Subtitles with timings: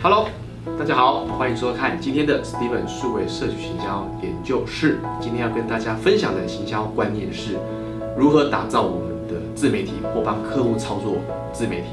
[0.00, 0.30] Hello，
[0.78, 4.98] 大家好，欢迎收看今天的 Steven 数位社区行销研究室。
[5.20, 7.58] 今天要跟大家分享的行销观念是
[8.16, 11.16] 如何打造我们的自媒体或帮客户操作
[11.52, 11.88] 自媒体。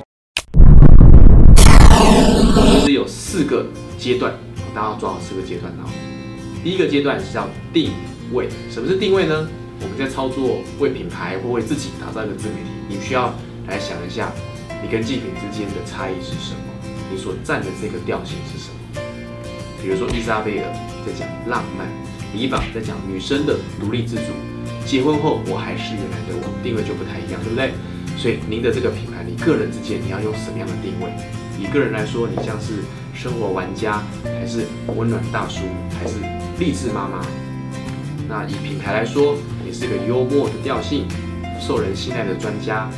[2.80, 3.66] 其实有四个
[3.98, 4.34] 阶段，
[4.74, 5.90] 大家要抓好四个阶段哦。
[6.64, 7.92] 第一个阶段是叫定
[8.32, 9.48] 位，什么是定位呢？
[9.82, 13.34] 我们在操作为品牌或为自己打造一个自媒体，你需要
[13.68, 14.32] 来想一下，
[14.82, 16.60] 你跟竞品之间的差异是什么？
[17.12, 19.02] 你所占的这个调性是什么？
[19.82, 20.66] 比如说伊莎贝尔
[21.06, 21.88] 在讲浪漫，
[22.34, 24.34] 李榜在讲女生的独立自主，
[24.86, 27.72] 结婚后我还是原来的我，定位就不太一样，对不对？
[28.18, 31.12] 所以您的这个品牌，你个人之间你要用什么样的定位？
[31.60, 35.62] 以个人来说，你像是生活玩家，还是温暖大叔，
[36.00, 36.16] 还是
[36.58, 37.26] 励志妈妈？
[38.28, 41.06] 那以品牌来说，你是一个幽默的调性，
[41.60, 42.90] 受人信赖的专家，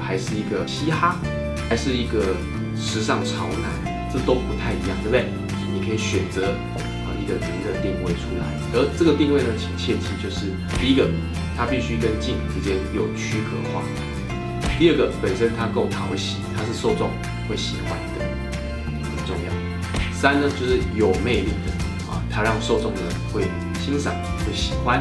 [0.00, 1.16] 还是一个嘻哈，
[1.68, 2.34] 还是一个
[2.80, 5.26] 时尚潮男，这都不太一样，对不对？
[5.72, 6.50] 你可以选择
[7.04, 10.50] 啊一个您的定位出来，而这个定位呢，请切记就是
[10.80, 11.06] 第一个，
[11.56, 13.84] 它必须跟竞品之间有区隔化；
[14.78, 17.10] 第二个，本身它够讨喜，它是受众
[17.48, 18.24] 会喜欢的，
[19.04, 19.52] 很重要；
[20.12, 23.00] 三呢，就是有魅力的啊，它让受众呢
[23.32, 23.44] 会
[23.78, 24.12] 欣赏、
[24.44, 24.98] 会喜欢，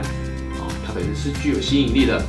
[0.60, 2.22] 啊，它本身是具有吸引力的。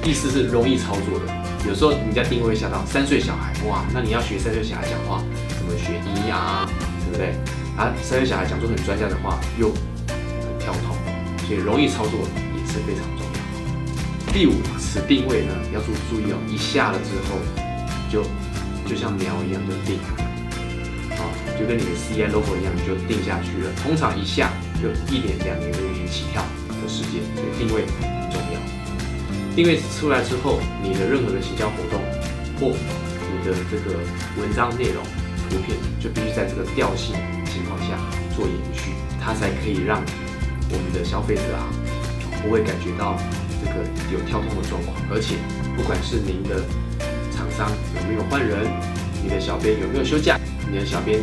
[0.00, 1.26] 第四是容易操作的，
[1.66, 5.22] 有时候人家定位下到三岁小孩，哇，那你要学三岁小孩讲话，
[5.56, 6.68] 怎么学咿呀，
[7.04, 7.34] 对不对？
[7.76, 9.68] 啊，三岁小孩讲出很专家的话，又
[10.08, 10.96] 很跳脱，
[11.46, 12.20] 所以容易操作
[12.56, 14.32] 也是非常重要。
[14.32, 17.38] 第五，此定位呢要注注意哦，一下了之后
[18.10, 18.22] 就
[18.88, 19.98] 就像苗一样就定，
[21.18, 21.20] 啊，
[21.58, 23.70] 就跟你的 C I logo 一样就定下去了。
[23.82, 28.58] 通常一下就一年两年就已经起跳的时间，所以定位很重要。
[29.58, 31.98] 定位出来之后，你的任何的行销活动
[32.60, 33.98] 或你的这个
[34.40, 35.02] 文章内容、
[35.50, 37.98] 图片，就必须在这个调性情况下
[38.36, 40.00] 做延续，它才可以让
[40.70, 41.66] 我们的消费者啊
[42.40, 43.18] 不会感觉到
[43.58, 43.82] 这个
[44.14, 44.94] 有跳动的状况。
[45.10, 45.34] 而且，
[45.74, 46.62] 不管是您的
[47.34, 48.62] 厂商有没有换人，
[49.24, 50.38] 你的小编有没有休假，
[50.70, 51.18] 你的小编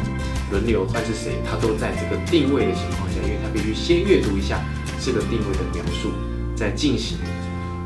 [0.51, 4.59] 轮流换是谁，他都在这个定位的情况下，因为他必须先阅读一下
[4.99, 6.11] 这个定位的描述，
[6.53, 7.17] 再进行。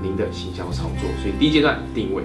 [0.01, 2.23] 您的行销操作，所以第一阶段定位。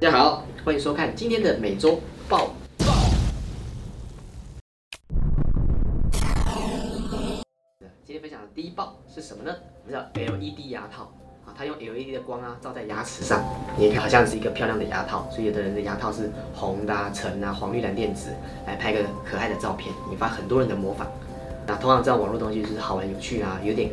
[0.00, 2.54] 大家好，欢迎收看今天的每周报。
[8.02, 9.54] 今天分享的第一爆是什么呢？
[9.84, 11.12] 我们叫 LED 牙套
[11.44, 13.44] 啊，它用 LED 的光啊照在牙齿上，
[13.78, 18.30] 你看好像是一个漂亮的牙套，所以有的人的牙套是红的、橙啊、黄绿蓝靛紫，
[18.66, 21.06] 来拍个可爱的照片，引发很多人的模仿。
[21.66, 23.90] 那通常这样网络东西就是好玩有趣啊，有点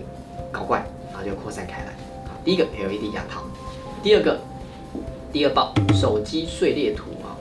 [0.51, 1.95] 搞怪，然后就扩散开来。
[2.43, 3.43] 第一个 LED 牙套，
[4.01, 4.39] 第二个
[5.31, 7.37] 第二爆手机碎裂图啊，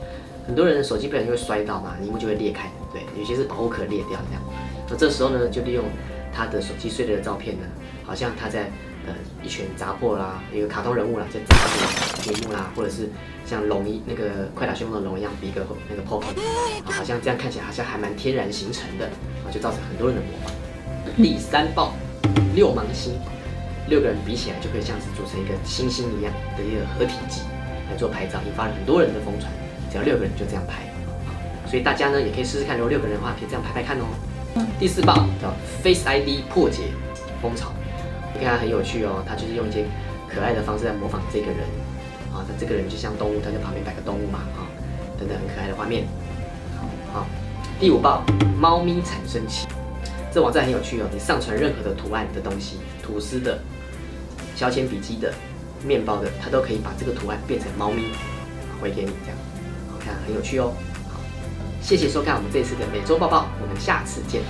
[0.47, 4.41] 很多人的手机不小心会摔到嘛，屏幕就会裂开，对，有些是保护壳裂掉这样。
[4.89, 5.83] 那这时候呢，就利用
[6.31, 7.63] 他的手机碎裂的照片呢，
[8.05, 8.69] 好像他在
[9.07, 9.13] 呃
[9.43, 13.09] 一拳砸破啦，一个卡通人物啦，就砸破屏幕啦，或者是
[13.45, 16.23] 像龙一那个快打旋风的龙一样，比个那个 pose，
[16.85, 19.05] 好像这样看起来好像还蛮天然形成的。
[19.05, 20.53] 啊就造成很多人的模仿。
[21.17, 21.93] 第三爆
[22.55, 23.19] 六芒星，
[23.89, 27.41] 六个人比起来就可以像是组成一个星星一样的一个合体技
[27.89, 29.51] 来做拍照，引发了很多人的疯传。
[29.91, 30.87] 只要六个人就这样拍，
[31.67, 34.05] 所以大家呢也可以试试看，如果六个人的话，可以这样拍拍看哦。
[34.79, 36.83] 第四爆叫 Face ID 破解
[37.41, 37.73] 风潮，
[38.41, 39.85] 你看它很有趣哦，它就是用一些
[40.27, 41.59] 可爱的方式在模仿这个人
[42.33, 44.65] 啊，他这个人就像动物，他在旁边摆个动物嘛啊，
[45.19, 46.05] 等等很可爱的画面。
[47.13, 47.27] 好。
[47.79, 48.23] 第五报，
[48.59, 49.67] 猫咪产生器，
[50.31, 51.07] 这网站很有趣哦。
[51.11, 53.59] 你上传任何的图案的东西，吐司的、
[54.55, 55.33] 削铅笔机的、
[55.83, 58.05] 面包的，它都可以把这个图案变成猫咪
[58.81, 59.37] 回给你，这样
[59.91, 60.73] 好看，很有趣哦。
[61.09, 61.19] 好，
[61.81, 64.41] 谢谢收看我们这次的每周报报，我们下次见。